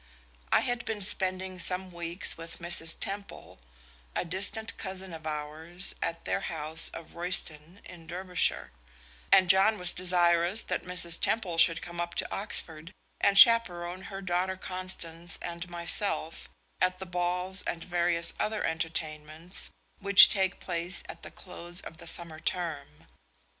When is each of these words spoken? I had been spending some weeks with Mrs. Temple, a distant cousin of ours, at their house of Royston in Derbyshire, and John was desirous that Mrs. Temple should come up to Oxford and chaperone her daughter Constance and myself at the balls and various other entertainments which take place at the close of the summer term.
I 0.51 0.61
had 0.61 0.83
been 0.85 1.03
spending 1.03 1.59
some 1.59 1.91
weeks 1.91 2.35
with 2.35 2.57
Mrs. 2.57 2.99
Temple, 2.99 3.59
a 4.15 4.25
distant 4.25 4.75
cousin 4.79 5.13
of 5.13 5.27
ours, 5.27 5.93
at 6.01 6.25
their 6.25 6.39
house 6.41 6.89
of 6.89 7.13
Royston 7.13 7.81
in 7.85 8.07
Derbyshire, 8.07 8.71
and 9.31 9.47
John 9.47 9.77
was 9.77 9.93
desirous 9.93 10.63
that 10.63 10.83
Mrs. 10.83 11.19
Temple 11.19 11.59
should 11.59 11.83
come 11.83 12.01
up 12.01 12.15
to 12.15 12.31
Oxford 12.33 12.91
and 13.19 13.37
chaperone 13.37 14.01
her 14.05 14.23
daughter 14.23 14.57
Constance 14.57 15.37
and 15.39 15.69
myself 15.69 16.49
at 16.81 16.97
the 16.97 17.05
balls 17.05 17.61
and 17.61 17.83
various 17.83 18.33
other 18.39 18.63
entertainments 18.63 19.69
which 19.99 20.31
take 20.31 20.59
place 20.59 21.03
at 21.09 21.21
the 21.21 21.29
close 21.29 21.79
of 21.79 21.97
the 21.97 22.07
summer 22.07 22.39
term. 22.39 23.05